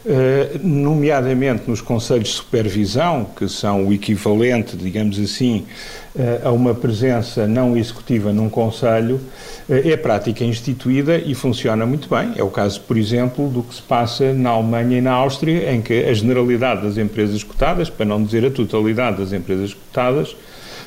[0.05, 5.67] uh, nomeadamente nos conselhos de supervisão, que são o equivalente, digamos assim,
[6.15, 9.21] uh, a uma presença não executiva num conselho,
[9.69, 12.35] é prática instituída e funciona muito bem.
[12.37, 15.83] É o caso, por exemplo, do que se passa na Alemanha e na Áustria, em
[15.83, 20.37] que a generalidade das empresas cotadas, para não dizer a totalidade das empresas cotadas,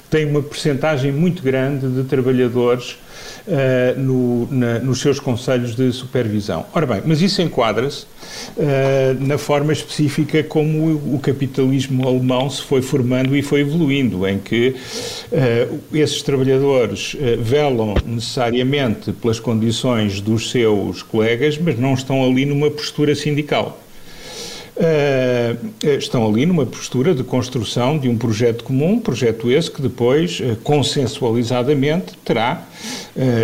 [0.10, 2.98] tem uma percentagem muito grande de trabalhadores
[3.48, 6.66] uh, no, na, nos seus conselhos de supervisão.
[6.74, 12.62] Ora bem, mas isso enquadra-se uh, na forma específica como o, o, capitalismo alemão se
[12.64, 14.76] foi formando e foi evoluindo, em que
[15.32, 22.72] uh, esses trabalhadores velam necessariamente pelas condições dos seus colegas, mas não estão ali numa
[22.72, 23.80] postura sindical.
[24.80, 25.58] Uh,
[26.00, 30.56] estão ali numa postura de construção de um projeto comum, projeto esse que depois, uh,
[30.64, 32.66] consensualizadamente, terá,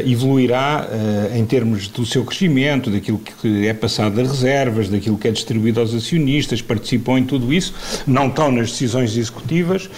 [0.05, 0.87] evoluirá
[1.35, 5.81] em termos do seu crescimento, daquilo que é passado das reservas, daquilo que é distribuído
[5.81, 7.73] aos acionistas, participam em tudo isso,
[8.07, 9.89] não estão nas decisões executivas,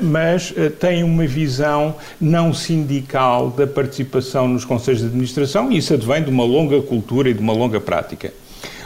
[0.00, 6.24] mas têm uma visão não sindical da participação nos conselhos de administração e isso advém
[6.24, 8.32] de uma longa cultura e de uma longa prática.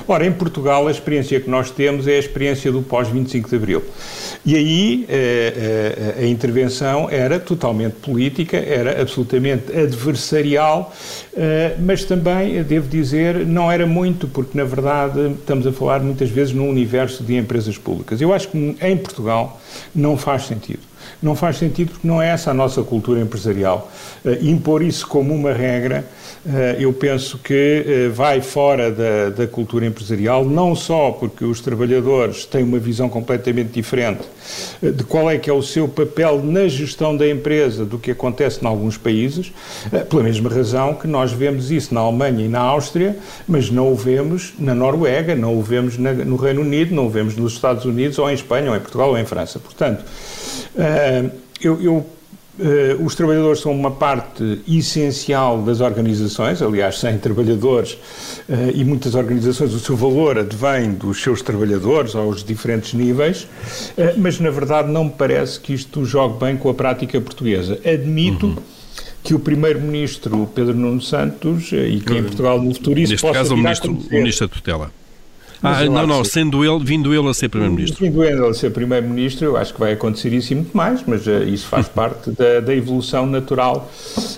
[0.07, 3.83] Ora, em Portugal, a experiência que nós temos é a experiência do pós-25 de Abril.
[4.45, 10.93] E aí eh, eh, a intervenção era totalmente política, era absolutamente adversarial,
[11.35, 16.29] eh, mas também, devo dizer, não era muito, porque na verdade estamos a falar muitas
[16.29, 18.21] vezes num universo de empresas públicas.
[18.21, 19.61] Eu acho que em Portugal
[19.95, 20.81] não faz sentido
[21.23, 23.91] não faz sentido porque não é essa a nossa cultura empresarial.
[24.43, 26.05] Impor isso como uma regra,
[26.79, 32.45] eu penso que uh, vai fora da, da, cultura empresarial, não só porque os trabalhadores
[32.45, 34.23] têm uma visão completamente diferente
[34.83, 38.63] de qual é que é o seu papel na gestão da empresa do que acontece
[38.63, 39.53] em alguns países,
[40.11, 43.17] pela mesma razão que nós vemos isso na Alemanha e na Áustria,
[43.49, 47.11] mas não o vemos na Noruega, não o vemos na, no Reino Unido, não o
[47.11, 49.59] vemos nos Estados Unidos, ou em Espanha, ou em Portugal, ou em França.
[49.59, 50.05] Portanto,
[51.61, 52.07] eu, eu
[53.01, 57.93] os trabalhadores são uma parte essencial das organizações, aliás, sem trabalhadores
[58.49, 64.15] uh, e muitas organizações, o seu valor advém dos seus trabalhadores aos diferentes níveis, uh,
[64.17, 67.79] mas na verdade não me parece que isto jogue bem com a prática portuguesa.
[67.85, 68.47] Admito.
[68.47, 68.57] Uhum.
[69.23, 73.39] Que o Primeiro-Ministro Pedro Nuno Santos e que em Portugal no futuro isso Neste possa
[73.39, 74.93] caso, o Ministro, o ministro da Tutela.
[75.65, 78.05] Ah, não, não, sendo ele, vindo ele a ser Primeiro-Ministro.
[78.05, 81.27] Vindo ele a ser Primeiro-Ministro, eu acho que vai acontecer isso e muito mais, mas
[81.27, 83.91] uh, isso faz parte da, da, evolução natural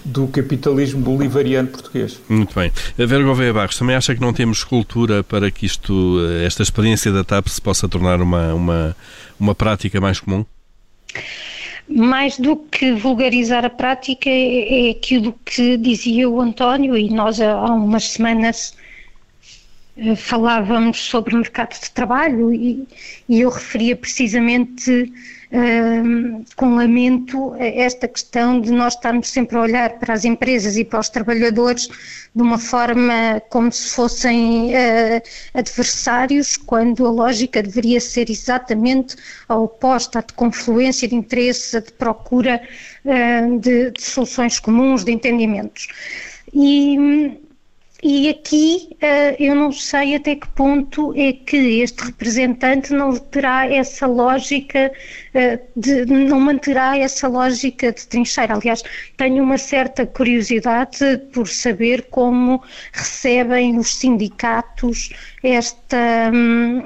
[0.04, 2.20] do capitalismo bolivariano português.
[2.28, 2.70] Muito bem.
[2.96, 6.62] A Vera Gouveia Barros, também acha que não temos cultura para que isto, eh, esta
[6.62, 8.96] experiência da TAP se possa tornar uma, uma,
[9.38, 10.44] uma prática mais comum?
[11.88, 17.40] Mais do que vulgarizar a prática, é, é aquilo que dizia o António, e nós
[17.40, 18.74] há umas semanas
[20.16, 22.87] falávamos sobre o mercado de trabalho e,
[23.28, 24.90] e eu referia precisamente
[25.50, 30.85] uh, com lamento esta questão de nós estarmos sempre a olhar para as empresas e
[30.85, 31.88] para os trabalhadores
[32.35, 35.22] de uma forma como se fossem uh,
[35.54, 39.16] adversários, quando a lógica deveria ser exatamente
[39.48, 42.61] a oposta, a de confluência de interesses, a de procura
[43.06, 45.88] uh, de, de soluções comuns, de entendimentos.
[46.52, 47.38] E,
[48.02, 53.66] e aqui uh, eu não sei até que ponto é que este representante não terá
[53.66, 54.92] essa lógica,
[55.35, 58.54] uh, de, não manterá essa lógica de trincheira.
[58.54, 58.82] Aliás,
[59.16, 60.98] tenho uma certa curiosidade
[61.32, 65.11] por saber como recebem os sindicatos
[65.42, 66.30] esta.
[66.32, 66.82] Hum,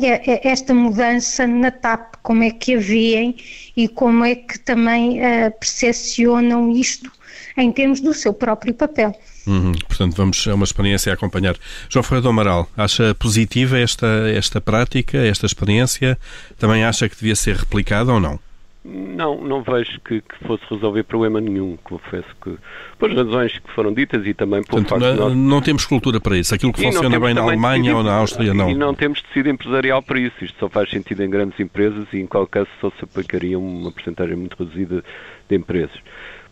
[0.00, 3.34] esta mudança na TAP, como é que a veem
[3.76, 7.10] e como é que também uh, percepcionam isto
[7.56, 9.12] em termos do seu próprio papel.
[9.48, 9.72] Uhum.
[9.86, 11.56] Portanto, vamos, é uma experiência a acompanhar.
[11.88, 16.18] João Ferreira do Amaral, acha positiva esta, esta prática, esta experiência?
[16.58, 18.38] Também acha que devia ser replicada ou não?
[18.84, 21.76] Não, não vejo que, que, fosse resolver problema nenhum.
[21.82, 22.56] Confesso que,
[22.98, 26.54] por razões que foram ditas e também por Portanto, não, não, temos cultura para isso.
[26.54, 28.70] Aquilo que funciona bem na Alemanha ou na Áustria, não.
[28.70, 30.42] E não temos tecido empresarial para isso.
[30.42, 33.90] Isto só faz sentido em grandes empresas e, em qualquer caso, só se aplicaria uma
[33.90, 35.04] porcentagem muito reduzida
[35.50, 35.98] de empresas.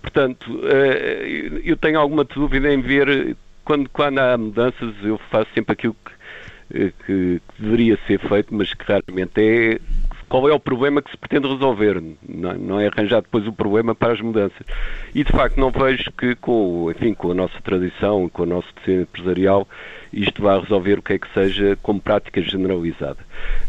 [0.06, 5.72] Portanto, eh, eu tenho alguma dúvida em ver, quando, quando há mudanças, eu faço sempre
[5.72, 9.80] aquilo que, eh, que deveria ser feito, mas que raramente é
[10.28, 14.12] qual é o problema que se pretende resolver, não é arranjar depois o problema para
[14.12, 14.64] as mudanças.
[15.12, 18.68] E de facto não vejo que com, enfim, com a nossa tradição, com o nosso
[18.74, 19.68] tecido empresarial,
[20.12, 23.18] isto vai resolver o que é que seja como prática generalizada.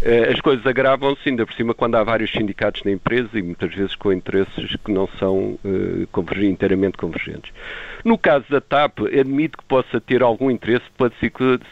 [0.02, 3.74] Eh, as coisas agravam-se, ainda por cima, quando há vários sindicatos na empresa e muitas
[3.74, 7.52] vezes com interesses que não são uh, inteiramente convergentes.
[8.04, 11.12] No caso da TAP, admito que possa ter algum interesse pela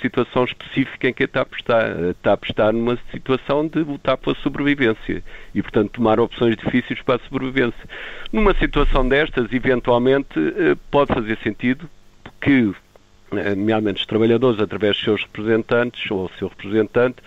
[0.01, 1.79] situação específica em que a TAP está.
[1.79, 5.23] A TAP está numa situação de lutar pela sobrevivência
[5.53, 7.89] e, portanto, tomar opções difíceis para a sobrevivência.
[8.33, 11.89] Numa situação destas, eventualmente, eh, pode fazer sentido
[12.41, 12.84] que eh,
[13.31, 17.17] nomeadamente os trabalhadores, através dos seus representantes ou o seu representante,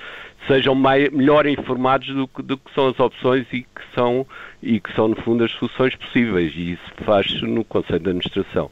[0.46, 4.26] sejam mais, melhor informados do que, do que, são as opções e que são,
[4.62, 6.52] e que são, no fundo, as soluções possíveis.
[6.54, 8.70] E isso faz-se no Conselho de Administração.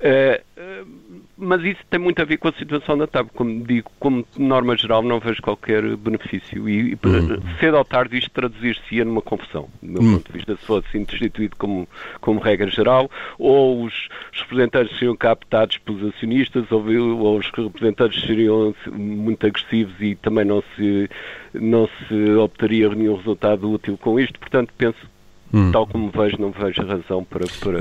[0.00, 3.28] Uh, uh, mas isso tem muito a ver com a situação da TAP.
[3.34, 6.68] Como digo, como norma geral, não vejo qualquer benefício.
[6.68, 7.40] E, uhum.
[7.58, 9.68] cedo ou tarde isto traduzir-se-ia numa confusão.
[9.82, 10.12] Do meu uhum.
[10.14, 11.88] ponto de vista, se fosse instituído como,
[12.20, 16.84] como regra geral, ou os, os representantes seriam captados pelos acionistas, ou,
[17.18, 21.08] ou os representantes seriam muito agressivos e também não se,
[21.54, 24.38] não se obteria nenhum resultado útil com isto.
[24.38, 24.98] Portanto, penso
[25.52, 25.72] Hum.
[25.72, 27.78] Tal como vejo, não vejo razão para, para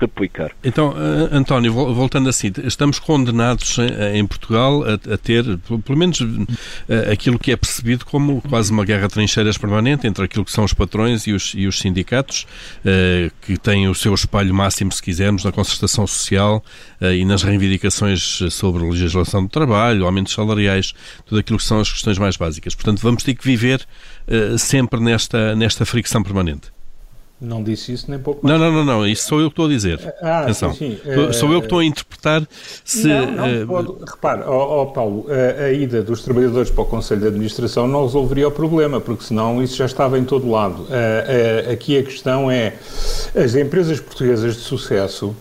[0.00, 0.50] replicar.
[0.64, 3.76] Então, eh, António, voltando assim, estamos condenados
[4.14, 6.20] em Portugal a, a, ter, pelo menos,
[6.88, 10.50] eh, aquilo que é percebido como quase uma guerra de trincheiras permanente entre aquilo que
[10.50, 12.46] são os patrões e os, e os sindicatos,
[12.82, 16.64] eh, que têm o seu espelho máximo, se quisermos, na concertação social
[17.00, 20.94] e nas reivindicações sobre legislação do trabalho, aumentos salariais,
[21.26, 22.74] tudo aquilo que são as questões mais básicas.
[22.74, 23.86] Portanto, vamos ter que viver
[24.58, 26.70] sempre nesta, nesta fricção permanente.
[27.38, 28.58] Não disse isso nem pouco mais.
[28.58, 30.14] Não, não, não, não, isso sou eu que estou a dizer.
[30.22, 30.72] Ah, Atenção.
[30.72, 31.32] Sim, sim.
[31.34, 32.46] Sou eu que estou a interpretar
[32.82, 33.08] se.
[33.08, 33.66] Não, não, uh...
[33.66, 37.86] pode, repare, oh, oh Paulo, a, a, ida dos trabalhadores para o Conselho de Administração
[37.86, 40.84] não resolveria o problema, porque senão isso já estava em todo lado.
[40.84, 42.74] Uh, aqui a questão é:
[43.34, 45.36] as empresas portuguesas de sucesso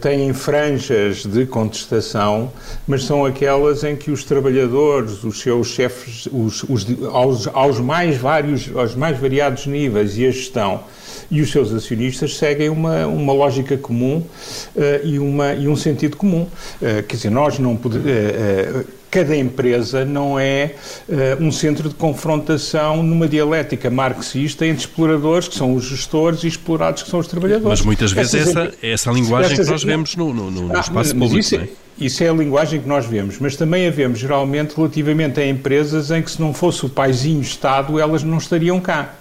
[0.00, 2.52] têm franjas de contestação,
[2.86, 8.16] mas são aquelas em que os trabalhadores, os seus chefes, os, os, aos, aos, mais
[8.16, 10.82] vários, aos mais variados níveis e a gestão
[11.30, 16.16] e os seus acionistas seguem uma, uma lógica comum uh, e, uma, e um sentido
[16.16, 16.42] comum.
[16.42, 18.06] Uh, quer dizer, nós não podemos.
[18.06, 20.74] Uh, cada empresa não é
[21.08, 26.46] uh, um centro de confrontação numa dialética marxista entre exploradores, que são os gestores, e
[26.46, 27.80] explorados, que são os trabalhadores.
[27.80, 31.38] Mas muitas vezes essa, essa linguagem que nós vemos no, no, no ah, espaço público.
[31.38, 31.68] Isso, é,
[31.98, 36.10] isso é a linguagem que nós vemos, mas também a vemos geralmente relativamente a empresas
[36.10, 39.16] em que se não fosse o paizinho Estado, elas não estariam cá.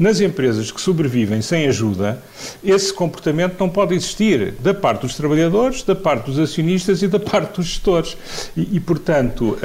[0.00, 2.22] Nas empresas que sobrevivem sem ajuda,
[2.64, 7.20] esse comportamento não pode existir da parte dos trabalhadores, da parte dos acionistas e da
[7.20, 8.16] parte dos gestores.
[8.56, 9.60] E, e portanto, uh,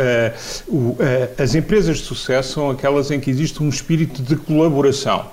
[0.67, 0.97] o, uh,
[1.41, 5.25] as empresas de sucesso são aquelas em que existe um espírito de colaboração.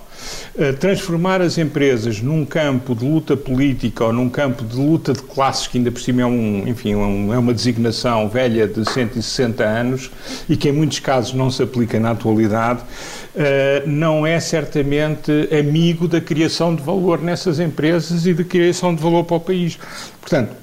[0.58, 5.22] Eh, transformar as empresas num campo de luta política ou num campo de luta de
[5.22, 9.64] classes, que ainda por cima é, um, enfim, um, é uma designação velha de 160
[9.64, 10.10] anos
[10.48, 16.06] e que em muitos casos não se aplica na atualidade, uh, não é certamente amigo
[16.06, 19.78] da criação de valor nessas empresas e da criação de valor para o país.
[20.20, 20.61] Portanto,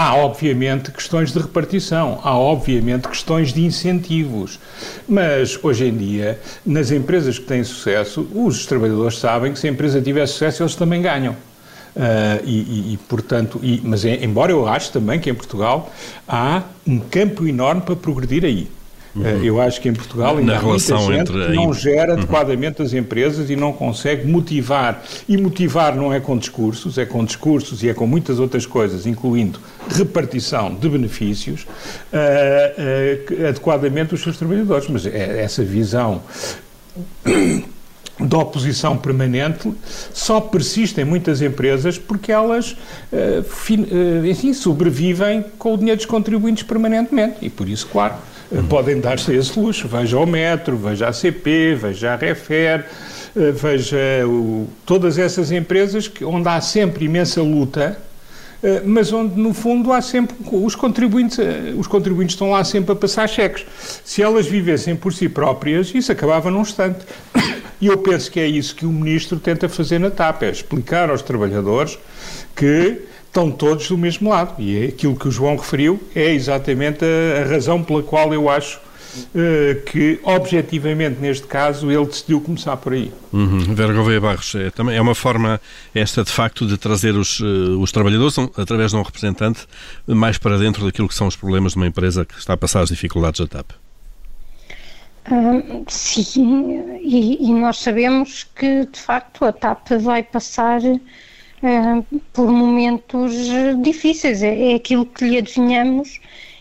[0.00, 4.60] Há, obviamente, questões de repartição, há, obviamente, questões de incentivos.
[5.08, 9.70] Mas, hoje em dia, nas empresas que têm sucesso, os trabalhadores sabem que se a
[9.72, 11.32] empresa tiver sucesso, eles também ganham.
[11.32, 15.92] Uh, e, e, e, portanto, e, mas é, embora eu acho também que em Portugal
[16.28, 18.68] há um campo enorme para progredir aí.
[19.14, 19.22] Uhum.
[19.22, 21.46] Uh, eu acho que em Portugal ainda Na há muita gente entre...
[21.46, 22.18] que não gera uhum.
[22.18, 25.02] adequadamente as empresas e não consegue motivar.
[25.28, 29.06] E motivar não é com discursos, é com discursos e é com muitas outras coisas,
[29.06, 31.66] incluindo repartição de benefícios,
[32.12, 34.88] uh, adequadamente os seus trabalhadores.
[34.88, 36.22] Mas é, essa visão
[38.20, 39.72] da oposição permanente
[40.12, 42.72] só persiste em muitas empresas porque elas,
[43.12, 47.36] uh, enfim, sobrevivem com o dinheiro dos contribuintes permanentemente.
[47.42, 48.14] E por isso, claro,
[48.68, 49.88] podem dar-se esse luxo.
[49.88, 52.86] Veja o Metro, veja a CP, veja a Refer,
[53.36, 57.98] uh, veja o, todas essas empresas que, onde há sempre imensa luta
[58.62, 62.92] eh, mas onde no fundo há sempre os contribuintes, eh, os contribuintes estão lá sempre
[62.92, 63.64] a passar cheques.
[64.04, 67.00] Se elas vivessem por si próprias, isso acabava num instante.
[67.80, 71.10] E eu penso que é isso que o ministro tenta fazer na TAP, é explicar
[71.10, 71.96] aos trabalhadores
[72.56, 73.02] que
[73.38, 74.60] estão todos do mesmo lado.
[74.60, 78.50] E é aquilo que o João referiu é exatamente a, a razão pela qual eu
[78.50, 83.12] acho uh, que, objetivamente, neste caso, ele decidiu começar por aí.
[83.32, 83.74] Uhum.
[83.74, 85.60] Vera Gouveia Barros, é, também é uma forma
[85.94, 89.66] esta, de facto, de trazer os, uh, os trabalhadores, através de um representante,
[90.06, 92.82] mais para dentro daquilo que são os problemas de uma empresa que está a passar
[92.82, 93.70] as dificuldades da TAP.
[95.30, 100.80] Uh, sim, e, e, nós sabemos que, de facto, a TAP vai passar
[101.62, 103.32] uh, por momentos
[103.82, 104.42] difíceis.
[104.42, 106.20] É, é aquilo que lhe adivinhamos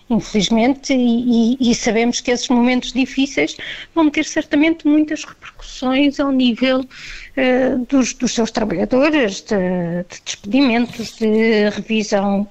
[0.10, 3.58] infelizmente, e, e, sabemos que esses momentos difíceis
[3.94, 9.58] vão ter certamente muitas repercussões ao nível uh, dos, dos, seus trabalhadores, de,
[10.10, 12.48] de despedimentos, de revisão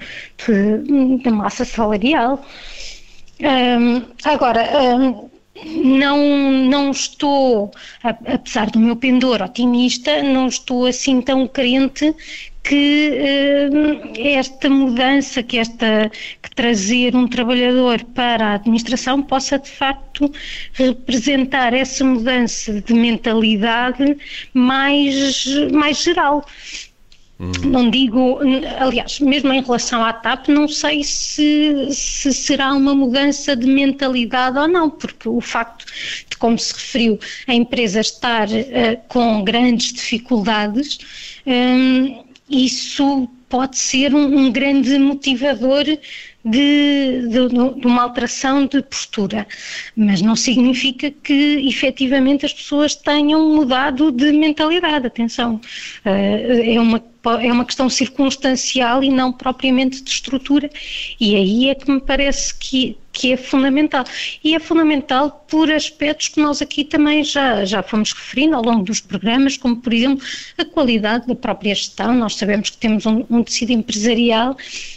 [1.24, 2.44] da massa salarial.
[3.40, 5.30] Um, agora, um,
[5.64, 6.18] não,
[6.68, 7.70] não estou,
[8.02, 12.14] apesar do meu pendor otimista, não estou assim tão crente
[12.62, 16.10] que uh, esta mudança, que esta
[16.42, 20.30] que trazer um trabalhador para a administração possa de facto
[20.72, 24.16] representar essa mudança de mentalidade
[24.52, 26.44] mais, mais geral.
[27.38, 28.38] Não digo,
[28.78, 34.58] aliás, mesmo em relação à TAP, não sei se, se, será uma mudança de mentalidade
[34.58, 35.84] ou não, porque o facto
[36.30, 40.98] de, como se referiu, a empresa estar uh, com grandes dificuldades,
[41.46, 45.84] um, isso pode ser um, um grande motivador
[46.46, 47.48] de, de,
[47.80, 49.46] de, uma alteração de postura,
[49.96, 55.08] mas não significa que efetivamente as pessoas tenham mudado de mentalidade.
[55.08, 55.56] Atenção,
[56.04, 57.02] uh, é uma
[57.42, 60.70] é uma questão circunstancial e não propriamente de estrutura,
[61.18, 64.04] e aí é que me parece que, que é fundamental.
[64.44, 68.84] E é fundamental por aspectos que nós aqui também já, já fomos referindo ao longo
[68.84, 70.24] dos programas, como por exemplo
[70.58, 72.14] a qualidade da própria gestão.
[72.14, 74.54] Nós sabemos que temos um, um tecido empresarial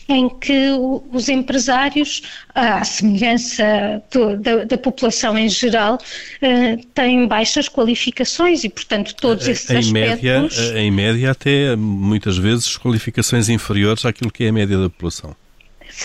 [0.10, 2.22] em que o, os empresários,
[2.54, 9.48] à semelhança do, da, da, população em geral, uh, têm baixas qualificações e, portanto, todos
[9.48, 10.58] esses em aspectos...
[10.58, 15.34] Média, em média, até muitas vezes qualificações inferiores àquilo que é a média da população.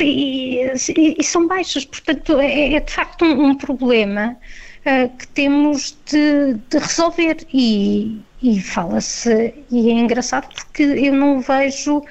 [0.01, 0.73] E,
[1.19, 4.37] e são baixas, portanto é, é de facto um, um problema
[4.85, 11.41] uh, que temos de, de resolver e, e fala-se, e é engraçado porque eu não
[11.41, 12.03] vejo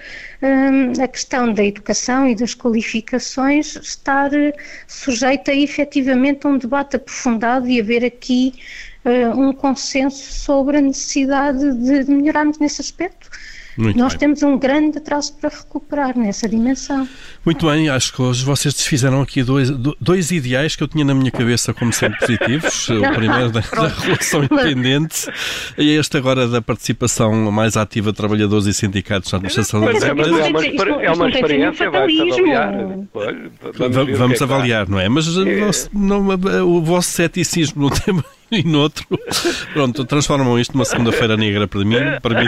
[0.42, 4.30] um, a questão da educação e das qualificações estar
[4.88, 8.54] sujeita a efetivamente a um debate aprofundado e haver aqui
[9.06, 13.30] uh, um consenso sobre a necessidade de, de melhorarmos nesse aspecto.
[13.78, 14.20] Muito Nós bem.
[14.20, 17.08] temos um grande atraso para recuperar nessa dimensão.
[17.46, 19.70] Muito bem, acho que hoje vocês desfizeram aqui dois,
[20.00, 22.90] dois ideais que eu tinha na minha cabeça como sendo positivos.
[22.90, 25.28] o primeiro da, da relação independente
[25.78, 30.40] e este agora da participação mais ativa de trabalhadores e sindicatos na administração das empresas.
[30.40, 32.74] É uma, é uma experiência, vai avaliar.
[33.76, 35.10] Vamos, vamos é avaliar, não é?
[35.10, 35.90] Mas é.
[35.94, 36.28] não,
[36.68, 39.06] o vosso ceticismo no tema e noutro.
[39.74, 42.48] Pronto, transformam isto numa segunda-feira negra para mim.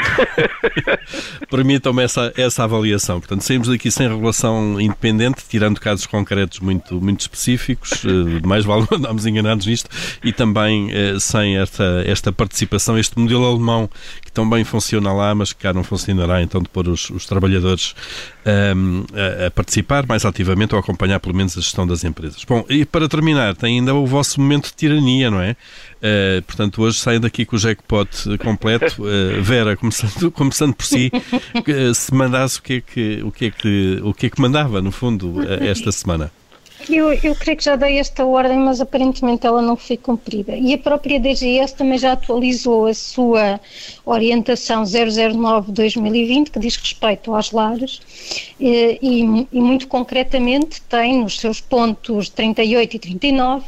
[1.49, 3.19] Permitam-me essa, essa avaliação.
[3.19, 8.87] Portanto, saímos daqui sem regulação independente, tirando casos concretos muito, muito específicos, eh, mais vale
[8.91, 9.89] andarmos enganados nisto,
[10.23, 13.89] e também eh, sem esta, esta participação, este modelo alemão
[14.49, 17.93] bem funciona lá, mas que cá não funcionará, então, de pôr os, os trabalhadores
[18.45, 19.05] um, ehm,
[19.43, 22.43] a, a, participar mais ativamente ou acompanhar pelo menos a gestão das empresas.
[22.43, 25.51] Bom, e para terminar, tem ainda o vosso momento de tirania, não é?
[25.51, 29.03] Uh, portanto, hoje saem daqui com o jackpot completo.
[29.03, 33.45] Uh, Vera, começando, começando por si, uh, se mandasse o que, é que, o, que
[33.45, 36.31] é que, o que é que mandava, no fundo, esta semana?
[36.89, 40.55] Eu, eu creio que já dei esta ordem, mas aparentemente ela não foi cumprida.
[40.55, 43.59] E a própria DGS também já atualizou a sua
[44.05, 48.01] orientação 009-2020, que diz respeito às lares,
[48.59, 53.65] e, e, e muito concretamente tem nos seus pontos 38 e 39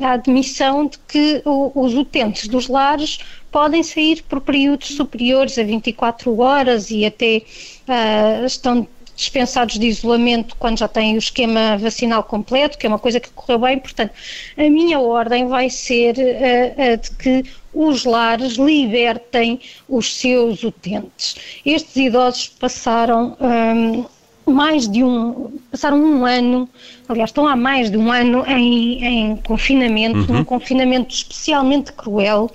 [0.00, 3.18] a admissão de que os utentes dos lares
[3.50, 7.42] podem sair por períodos superiores a 24 horas e até
[7.88, 8.86] uh, estão
[9.18, 13.28] dispensados de isolamento quando já têm o esquema vacinal completo, que é uma coisa que
[13.30, 13.78] correu bem.
[13.78, 14.12] Portanto,
[14.56, 17.44] a minha ordem vai ser uh, a de que
[17.74, 21.36] os lares libertem os seus utentes.
[21.66, 23.36] Estes idosos passaram.
[23.40, 24.04] Um,
[24.46, 26.66] mais de um, passaram um ano,
[27.06, 30.38] aliás, estão há mais de um ano em, em confinamento, uhum.
[30.38, 32.50] um confinamento especialmente cruel.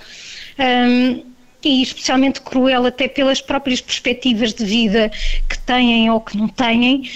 [0.58, 1.33] Um,
[1.68, 5.10] e especialmente cruel até pelas próprias perspectivas de vida
[5.48, 7.08] que têm ou que não têm,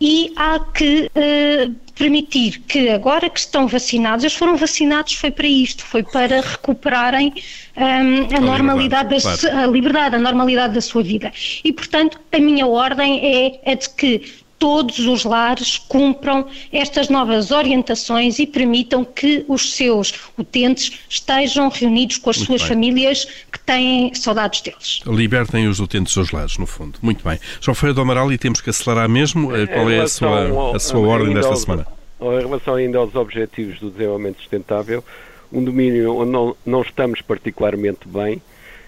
[0.00, 5.46] e há que uh, permitir que agora que estão vacinados, eles foram vacinados foi para
[5.46, 7.32] isto, foi para recuperarem
[7.76, 9.58] um, a, a, normalidade, liberdade, da, claro.
[9.58, 11.32] a liberdade, a normalidade da sua vida.
[11.64, 17.50] E, portanto, a minha ordem é a de que todos os lares cumpram estas novas
[17.50, 22.68] orientações e permitam que os seus utentes estejam reunidos com as Muito suas bem.
[22.68, 25.00] famílias que têm saudades deles.
[25.06, 26.98] Libertem os utentes dos lares, no fundo.
[27.02, 27.38] Muito bem.
[27.60, 29.54] João Feira do Amaral, e temos que acelerar mesmo.
[29.54, 31.86] Eh, qual é a sua, a sua ordem desta aos, semana?
[32.20, 35.04] Em relação ainda aos objetivos do desenvolvimento sustentável,
[35.52, 38.40] um domínio onde não, não estamos particularmente bem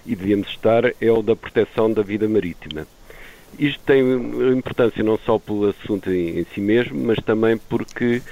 [0.07, 2.87] e devíamos estar é o da proteção da vida marítima
[3.59, 4.03] isto tem
[4.57, 8.23] importância não só pelo assunto em, em si mesmo, mas também porque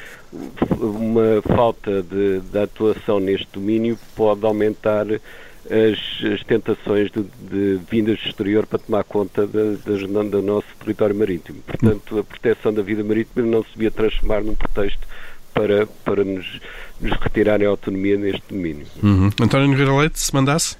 [0.78, 8.18] uma falta de, de atuação neste domínio pode aumentar as, as tentações de, de, vindas
[8.20, 11.60] do exterior para tomar conta do nosso território marítimo.
[11.66, 15.06] Portanto, a proteção da vida marítima não se devia transformar num pretexto
[15.52, 16.60] para, para nos,
[17.00, 18.86] nos retirarem a autonomia neste domínio.
[19.02, 19.30] Uhum.
[19.40, 20.76] António Nogueira Leite, se mandasse?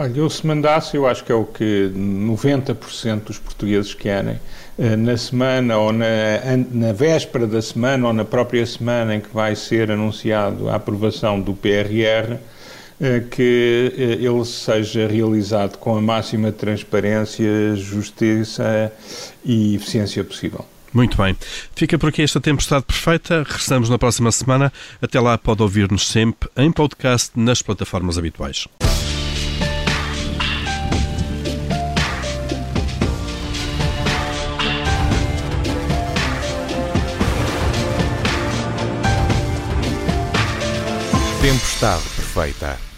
[0.00, 4.38] Olha, eu se mandasse, eu acho que é o que 90% dos portugueses querem,
[4.78, 6.06] eh, na semana ou na,
[6.70, 11.40] na véspera da semana ou na própria semana em que vai ser anunciado a aprovação
[11.40, 12.36] do PRR,
[13.00, 18.92] eh, que eh, ele seja realizado com a máxima transparência, justiça
[19.44, 20.64] e eficiência possível.
[20.94, 21.36] Muito bem.
[21.74, 23.38] Fica por aqui esta tempestade perfeita.
[23.38, 24.72] Regressamos na próxima semana.
[25.02, 28.68] Até lá pode ouvir-nos sempre em podcast nas plataformas habituais.
[41.48, 42.97] Tempestade perfeita.